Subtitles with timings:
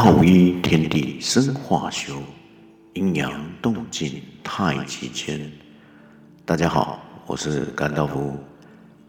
[0.00, 2.22] 道一天地生化修，
[2.92, 5.50] 阴阳动静太极间。
[6.44, 8.38] 大家好，我是甘道夫，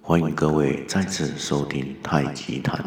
[0.02, 2.84] 欢迎各位再次收听太极谈。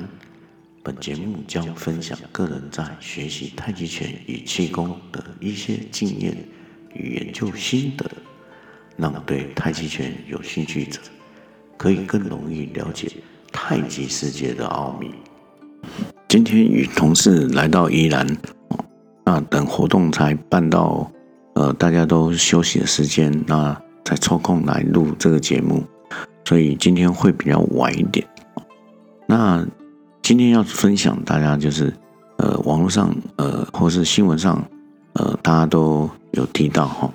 [0.82, 6.36] 本节目将分享个人在学习太极拳与气功的一些经验
[6.94, 8.10] 与研究心得，
[8.96, 10.98] 让对太极拳有兴趣者
[11.76, 13.08] 可以更容易了解
[13.52, 15.12] 太极世界的奥秘。
[16.32, 18.26] 今天与同事来到宜兰，
[19.22, 21.06] 那等活动才办到，
[21.54, 25.84] 呃，大家都休息的时间，那才抽空来录这个节目，
[26.46, 28.26] 所以今天会比较晚一点。
[29.26, 29.62] 那
[30.22, 31.92] 今天要分享大家就是，
[32.38, 34.66] 呃，网络上，呃，或是新闻上，
[35.12, 37.12] 呃，大家都有提到哈，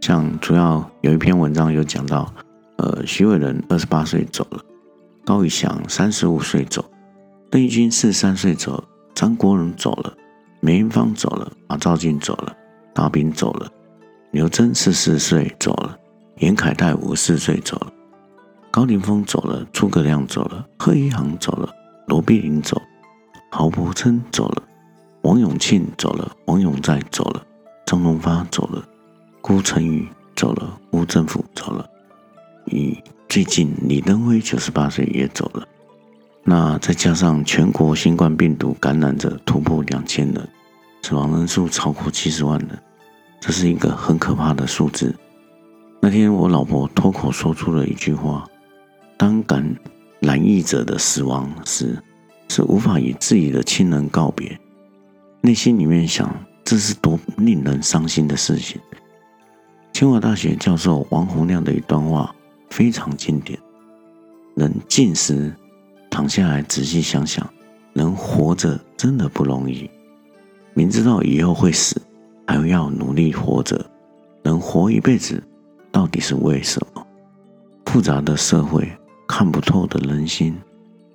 [0.00, 2.32] 像主要有一篇文章有讲到，
[2.78, 4.60] 呃，徐伟仁二十八岁走了，
[5.22, 6.82] 高以翔三十五岁走，
[7.54, 8.82] 邓玉军四十三岁走，
[9.14, 10.12] 张国荣走了，
[10.58, 12.52] 梅艳芳走了，马兆竞走了，
[12.92, 13.70] 大兵走了，
[14.32, 15.96] 刘铮四十四岁走了，
[16.38, 17.92] 严凯泰五十四岁走了，
[18.72, 21.72] 高凌风走了，诸葛亮走了，贺一航走了。
[22.08, 22.82] 罗碧玲走，
[23.52, 24.60] 郝柏村走了，
[25.22, 27.46] 王永庆走了，王永在走了，
[27.86, 28.82] 张荣发走了，
[29.40, 31.88] 顾成宇走了，吴政府走了，
[32.64, 35.64] 与最近李登辉九十八岁也走了。
[36.44, 40.48] 那再加上全国新冠病毒感染者突破两千人，
[41.02, 42.78] 死亡人数超过七十万人，
[43.40, 45.14] 这是一个很可怕的数字。
[46.00, 48.46] 那天我老婆脱口说出了一句话
[49.18, 49.74] ：“当感。”
[50.20, 52.02] 染疫者的死亡时，
[52.48, 54.58] 是无法与自己的亲人告别，
[55.42, 56.34] 内心里面想，
[56.64, 58.80] 这是多令人伤心的事情。
[59.92, 62.34] 清华大学教授王洪亮的一段话
[62.70, 63.58] 非常经典：
[64.56, 65.54] 人静时
[66.14, 67.44] 躺下来仔细想想，
[67.92, 69.90] 人活着真的不容易。
[70.72, 72.00] 明知道以后会死，
[72.46, 73.84] 还要努力活着，
[74.44, 75.42] 能活一辈子
[75.90, 77.04] 到底是为什么？
[77.86, 78.88] 复杂的社会。
[79.26, 80.54] 看不透的人心，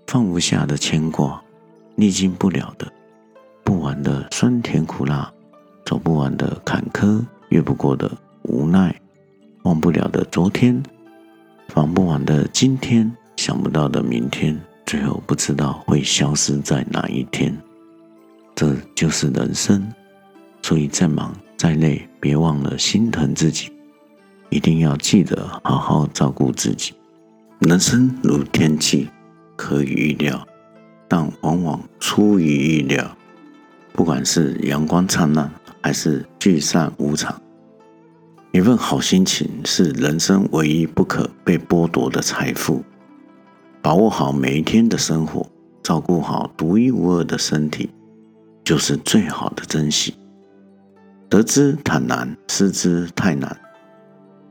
[0.07, 1.41] 放不下的牵挂，
[1.95, 2.91] 历经不了的
[3.63, 5.31] 不完的酸甜苦辣，
[5.85, 8.93] 走不完的坎坷，越不过的无奈，
[9.63, 10.83] 忘不了的昨天，
[11.69, 17.55] 防不完的今天，想不到的明天，最后不知道会消失在哪一天。
[18.55, 19.87] 这就是人生，
[20.63, 23.71] 所以再忙再累，别忘了心疼自己，
[24.49, 26.95] 一定要记得好好照顾自己。
[27.59, 29.07] 人生如天气，
[29.55, 30.43] 可以预料，
[31.07, 33.15] 但往往出于意料。
[33.93, 35.51] 不管是阳光灿烂，
[35.83, 37.39] 还是聚散无常，
[38.53, 42.83] 一份好心情是人生唯一不可被剥夺的财富。
[43.81, 45.47] 把握好每一天的生活，
[45.81, 47.89] 照顾好独一无二的身体，
[48.63, 50.13] 就是最好的珍惜。
[51.29, 53.57] 得之坦然，失之泰然。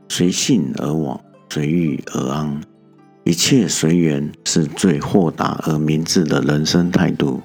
[0.09, 1.19] 随性而往，
[1.49, 2.59] 随遇而安。
[3.23, 7.39] 一切随缘是最豁达而明智的人生态度。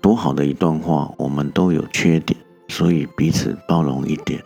[0.00, 1.12] 多好的一段话！
[1.18, 4.40] 我们都有缺点，所以彼此包容一点；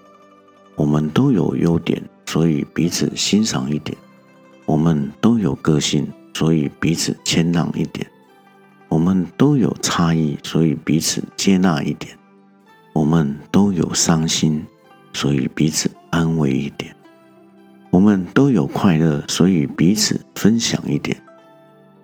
[0.74, 3.96] 我们都有优点，所以彼此欣赏一点；
[4.66, 8.06] 我们都有个性，所以彼此谦让一点；
[8.88, 12.14] 我们都有差异，所以彼此接纳一点；
[12.94, 14.64] 我们都有伤心，
[15.12, 16.96] 所以彼此安慰一点。
[17.90, 21.14] 我们都有快乐，所以彼此分享一点。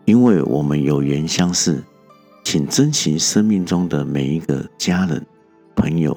[0.05, 1.83] 因为我们有缘相识，
[2.45, 5.25] 请珍惜生命中的每一个家人、
[5.75, 6.15] 朋友，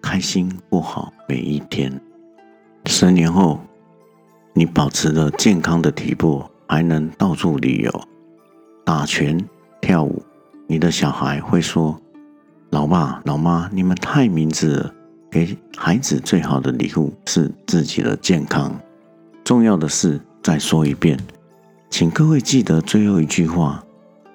[0.00, 2.00] 开心过好每一天。
[2.86, 3.60] 十年后，
[4.54, 8.00] 你保持了健康的体魄，还能到处旅游、
[8.82, 9.38] 打拳、
[9.82, 10.22] 跳舞。
[10.66, 12.00] 你的小孩会说
[12.72, 14.94] ：“老爸、老妈，你们太明智了。”
[15.30, 18.74] 给孩子最好的礼物是自己的健康。
[19.44, 21.18] 重要的是，再说一遍，
[21.90, 23.84] 请各位记得最后一句话：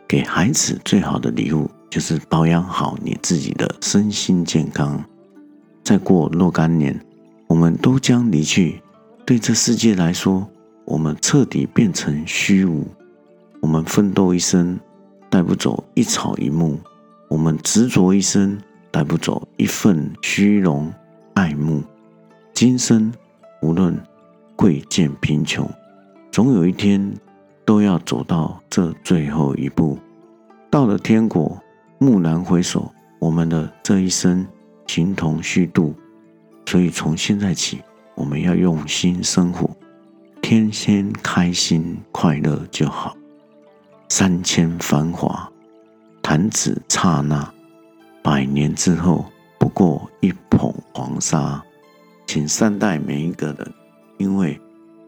[0.07, 5.03] 给孩子最好的礼物，就是保养好你自己的身心健康。
[5.83, 7.03] 再过若干年，
[7.47, 8.79] 我们都将离去，
[9.25, 10.47] 对这世界来说，
[10.87, 12.87] 我们彻底变成虚无。
[13.61, 14.79] 我们奋斗一生，
[15.29, 16.79] 带不走一草一木；
[17.29, 18.57] 我们执着一生，
[18.89, 20.91] 带不走一份虚荣
[21.35, 21.83] 爱慕。
[22.53, 23.13] 今生
[23.61, 23.95] 无论。
[24.59, 25.69] 贵贱贫穷，
[26.31, 27.13] 总有一天
[27.63, 29.99] 都要走到这最后一步。
[30.71, 31.61] 到了天国，
[31.99, 34.43] 蓦然回首，我们的这一生
[34.87, 35.93] 形同虚度。
[36.65, 37.83] 所以从现在起，
[38.15, 39.69] 我们要用心生活，
[40.49, 43.17] 天天开心快乐就好。
[44.07, 45.51] 三千繁华，
[46.21, 47.53] 弹指刹那，
[48.23, 49.25] 百年之后
[49.59, 51.61] 不过一捧黄沙，
[52.25, 53.73] 请善待每一个人，
[54.19, 54.57] 因为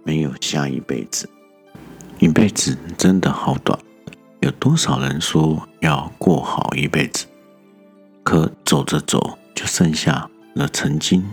[0.03, 1.29] 没有下一辈子。
[2.17, 3.79] 一辈子真的好短，
[4.41, 7.25] 有多少人说要过好一辈子，
[8.23, 11.25] 可走着走就剩下了曾经。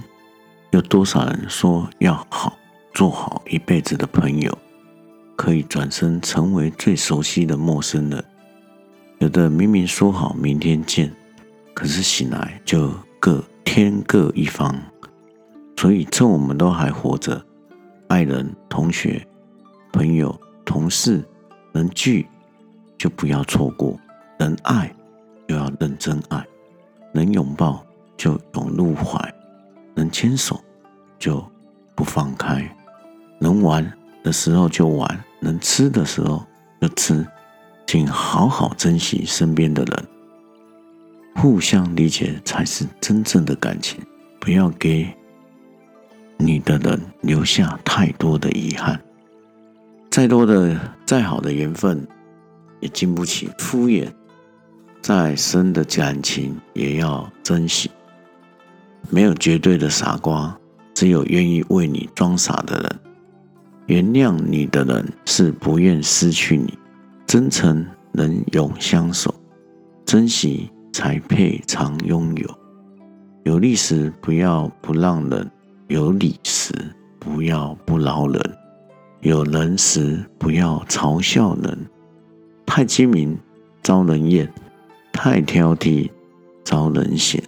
[0.70, 2.56] 有多少人说要好
[2.96, 4.58] 做好一辈子的朋友，
[5.36, 8.24] 可以转身成为最熟悉的陌生人？
[9.18, 11.14] 有的明明说好明天见，
[11.74, 12.90] 可是醒来就
[13.20, 14.74] 各天各一方。
[15.76, 17.44] 所以趁我们都还活着，
[18.08, 19.22] 爱人、同学、
[19.92, 20.34] 朋友、
[20.64, 21.22] 同事
[21.74, 22.26] 能聚
[22.96, 24.00] 就不要错过，
[24.38, 24.90] 能爱
[25.46, 26.42] 就要认真爱，
[27.12, 27.84] 能拥抱
[28.16, 29.34] 就拥入怀，
[29.94, 30.58] 能牵手
[31.18, 31.46] 就
[31.94, 32.74] 不放开，
[33.38, 33.92] 能玩
[34.22, 36.44] 的时候就玩，能吃的时候
[36.80, 37.26] 就吃。
[37.86, 40.04] 请好好珍惜身边的人，
[41.36, 44.00] 互相理解才是真正的感情。
[44.40, 45.08] 不要给
[46.36, 49.00] 你的人留下太多的遗憾。
[50.10, 52.04] 再多的、再好的缘分，
[52.80, 54.08] 也经不起敷衍。
[55.00, 57.88] 再深的感情，也要珍惜。
[59.10, 60.58] 没有绝对的傻瓜，
[60.92, 63.00] 只有愿意为你装傻的人。
[63.86, 66.76] 原谅你的人，是不愿失去你。
[67.26, 69.34] 真诚能永相守，
[70.04, 72.58] 珍惜才配常拥有。
[73.44, 75.50] 有利时不要不让人，
[75.88, 76.72] 有理时
[77.20, 78.42] 不要不饶人，
[79.20, 81.86] 有人时不要嘲笑人。
[82.64, 83.38] 太精明
[83.82, 84.52] 招人厌，
[85.12, 86.10] 太挑剔
[86.64, 87.42] 招人嫌，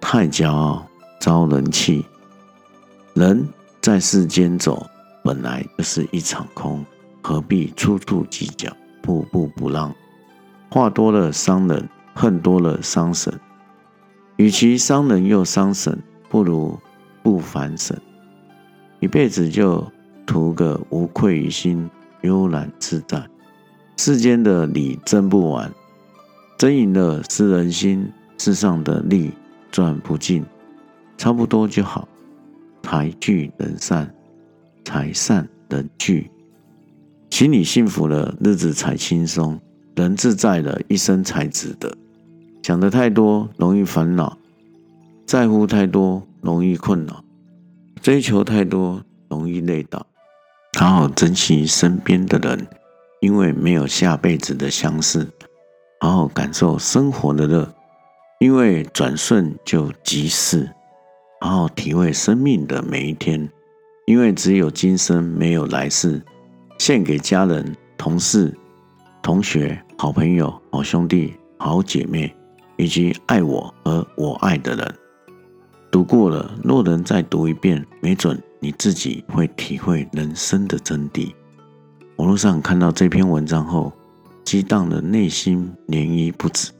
[0.00, 0.86] 太骄傲
[1.18, 2.04] 招人气。
[3.14, 3.48] 人
[3.80, 4.86] 在世间走，
[5.26, 6.86] 本来就是一场空，
[7.20, 8.72] 何必处处计较？
[9.02, 9.92] 步步不让，
[10.70, 13.34] 话多了伤人，恨多了伤神。
[14.36, 16.78] 与其伤人又伤神，不如
[17.24, 18.00] 不烦神。
[19.00, 19.84] 一辈子就
[20.24, 21.90] 图个无愧于心，
[22.20, 23.28] 悠然自在。
[23.96, 25.72] 世间的理争不完，
[26.56, 28.12] 争赢了失人心。
[28.38, 29.32] 世上的利
[29.72, 30.44] 赚不尽，
[31.18, 32.06] 差不多就好。
[32.84, 34.14] 财聚人散，
[34.86, 36.30] 财散人聚。
[37.30, 39.58] 心里幸福了，日子才轻松；
[39.96, 41.92] 人自在了，一生才值得。
[42.62, 44.38] 想得太多，容易烦恼；
[45.26, 47.14] 在乎太多，容易困扰；
[48.00, 50.06] 追求太多，容易累倒。
[50.78, 52.68] 好好珍惜身边的人，
[53.20, 55.26] 因为没有下辈子的相似；
[55.98, 57.74] 好好感受生活的乐，
[58.38, 60.68] 因为转瞬就即逝；
[61.40, 63.50] 好好体会生命的每一天，
[64.06, 66.22] 因为只有今生，没有来世。
[66.78, 68.56] 献给家人、同事、
[69.20, 72.32] 同学、好朋友、好兄弟、好姐妹，
[72.76, 74.94] 以及爱我和我爱的人。
[75.90, 81.34] 读过了，若能再读一遍，没准你自己会体会人生的真谛。
[82.16, 83.92] 网络上看到这篇文章后，
[84.44, 86.70] 激荡的内心涟漪不止，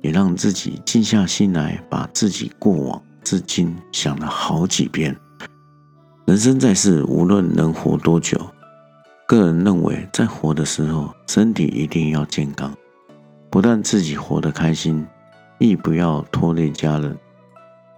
[0.00, 5.16] 也让自己静下心来，把自己过往至今想了好几遍。
[6.26, 8.40] 人生在世，无论能活多久。
[9.26, 12.72] 个人认为，在活的时候，身体一定要健康，
[13.50, 15.06] 不但自己活得开心，
[15.58, 17.14] 亦不要拖累家人。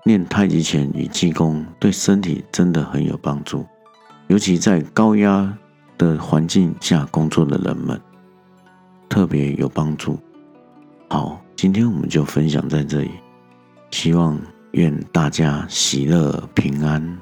[0.03, 3.65] 练太极拳与气功对身体真的很有帮助，
[4.27, 5.57] 尤其在高压
[5.97, 8.01] 的环境下工作的人们，
[9.09, 10.19] 特别有帮助。
[11.09, 13.11] 好，今天我们就分享在这里，
[13.93, 14.37] 希望
[14.73, 17.17] 愿大家喜乐平安。